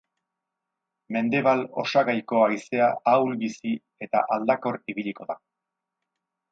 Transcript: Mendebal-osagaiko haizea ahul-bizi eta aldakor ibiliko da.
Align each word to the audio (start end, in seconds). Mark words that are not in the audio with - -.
Mendebal-osagaiko 1.17 2.41
haizea 2.47 2.89
ahul-bizi 3.13 3.77
eta 4.07 4.27
aldakor 4.39 4.85
ibiliko 4.95 5.33
da. 5.35 5.39